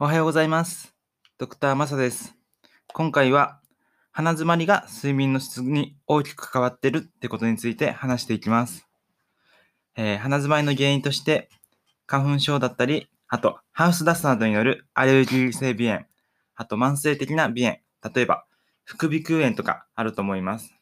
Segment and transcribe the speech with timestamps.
[0.00, 0.94] おはようございます。
[1.38, 2.36] ドクターマサです。
[2.92, 3.58] 今回は
[4.12, 8.86] 鼻づまりが睡眠の質に大きく関わってるってことについて話していきます。
[9.96, 11.48] えー鼻づまりの原因として
[12.06, 16.06] 花粉症だったり、あとハウスダストなどによるアレルギー性鼻炎、
[16.54, 17.78] あと慢性的な鼻炎、
[18.14, 18.44] 例えば
[18.84, 20.72] 副鼻腔炎とかあると思います。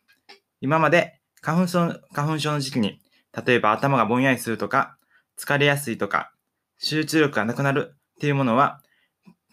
[0.61, 1.79] 今まで花粉症
[2.13, 3.01] 花粉症の時期に、
[3.47, 4.99] 例えば頭がぼんやりするとか、
[5.39, 6.33] 疲れやすいとか、
[6.77, 8.83] 集中力がなくなるっていうものは、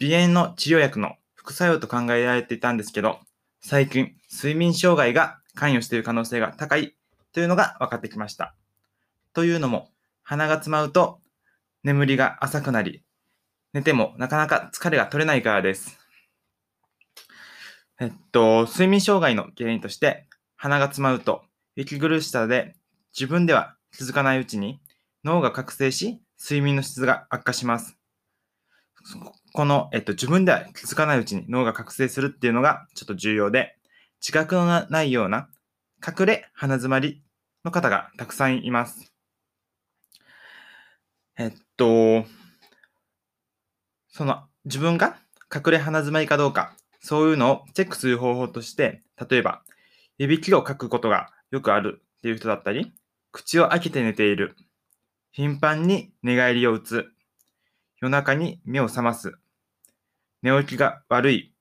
[0.00, 3.20] 鼻炎の治療薬の副作用と考えられていたんですけど、
[3.60, 6.96] 最近、睡眠障害が関与している可能性が高い
[7.32, 8.54] というのが分かってきました。
[9.32, 9.90] というのも、
[10.22, 11.20] 鼻が詰まると
[11.82, 13.04] 眠りが浅くなり、
[13.72, 15.98] 寝てもなかなか疲れが取れないからです。
[18.00, 21.44] えっと、睡眠障害の原因として、鼻が詰まると、
[21.76, 22.74] 息苦しさで
[23.12, 24.80] 自分では気づかないうちに
[25.24, 27.96] 脳が覚醒し、睡眠の質が悪化します。
[29.52, 33.76] この、えっと、自分では気づかないうちに脳が覚醒するっていうのがちょっと重要で、
[34.20, 35.48] 自覚がないような
[36.06, 37.22] 隠れ鼻詰まり
[37.64, 39.12] の方がたくさんいます。
[41.36, 42.24] えっと、
[44.08, 45.18] その自分が
[45.54, 49.62] 隠れ鼻詰まりかどうか、そういうのをチェックする方法として、例えば、
[50.18, 52.92] いびきをかくことがよくあるっていう人だったり、
[53.30, 54.56] 口を開けて寝ている、
[55.32, 57.13] 頻繁に寝返りを打つ、
[58.04, 59.32] 夜中に目を覚ます、
[60.42, 61.54] 寝起きが悪い、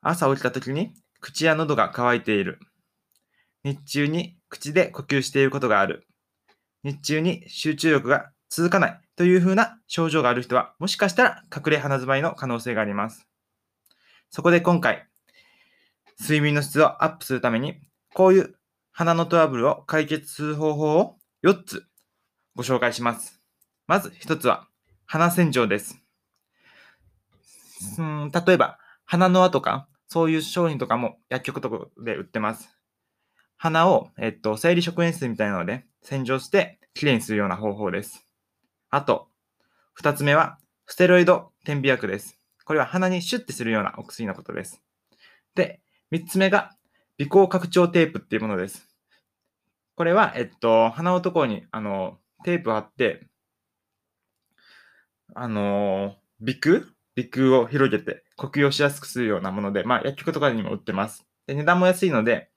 [0.00, 2.60] 朝起きた時に口や喉が渇いている、
[3.64, 6.06] 日中に口で呼吸していることがある、
[6.84, 9.00] 日中に集中力が続かない。
[9.16, 13.26] というふうな症状がある人は、もしかしたら隠れ鼻づまりの可能性があります。
[14.30, 15.08] そこで今回、
[16.20, 17.80] 睡眠の質をアップするために、
[18.14, 18.54] こういう
[18.92, 21.88] 鼻のトラブルを解決する方法を4つ
[22.54, 23.40] ご紹介します。
[23.88, 24.68] まず1つは、
[25.06, 26.02] 鼻洗浄です。
[27.98, 32.76] うん例えば、鼻の輪とか、そういう商品とかも薬局とかで売ってます。
[33.56, 38.26] 鼻を、えっと、生理食塩水みたいなので洗浄してきれいにするような方法です。
[38.90, 39.28] あと、
[40.00, 42.38] 2つ目は、ステロイド点鼻薬です。
[42.64, 44.82] これは鼻にシュッてするようなお薬のことです。
[45.54, 45.80] で、
[46.12, 46.72] 3つ目が、
[47.18, 48.86] 鼻孔拡張テープっていうものです。
[49.94, 53.26] これは、えっと、鼻のところに、あの、テープを貼って、
[55.34, 61.24] あの、鼻腔鼻腔を広げて呼吸をしやすくするようなもので、まあ、薬局とかにも売ってます。
[61.46, 62.50] で、値段も安いので、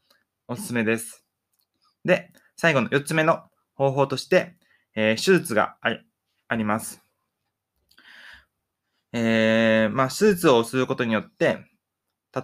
[0.48, 1.26] おすすめです。
[2.06, 3.44] で、最後の4つ目の
[3.76, 4.56] 方法として、
[4.96, 6.00] えー手術があり
[6.50, 7.04] あります。
[9.14, 11.66] えーまあ、手術をすることによって、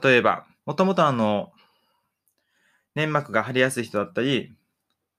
[0.03, 1.53] 例えば、もともとあの、
[2.95, 4.55] 粘膜が張りやすい人だったり、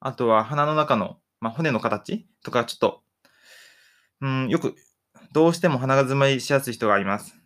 [0.00, 3.02] あとは鼻の中の、まあ、骨の形とかちょっと、
[4.20, 4.74] うん、よく、
[5.36, 7.38] どうしても鼻が詰まりしやすい人がいます。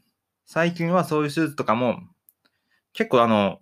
[0.46, 1.98] 最近はそういう手術とかも、
[2.92, 3.58] 結構あの、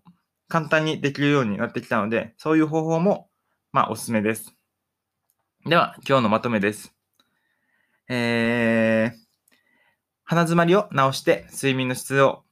[0.48, 3.30] 簡単にできるようになってきたので、そういう方法も、
[3.72, 4.54] まあ、おすすめです。
[5.64, 6.94] では、今日のまとめです。
[8.10, 9.18] えー、
[10.24, 12.42] 鼻詰まりを治して睡眠の質を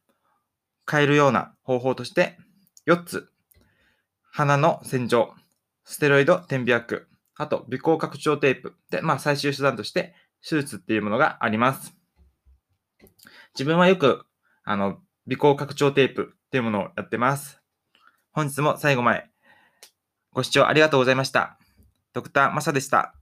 [0.91, 2.38] 変えるような方法として、
[2.87, 3.28] 4つ。
[4.32, 5.34] 鼻の洗浄、
[5.84, 8.76] ステロイド点鼻薬、あと鼻孔拡張テープ。
[8.88, 10.14] で、まあ最終手段として
[10.48, 11.94] 手術っていうものがあります。
[13.54, 14.24] 自分はよく、
[14.64, 17.60] あの、鼻孔拡張テープっていうものをやってます。
[18.32, 19.24] 本日も最後まで
[20.32, 21.58] ご視聴ありがとうございました。
[22.12, 23.14] ドクターマサでした。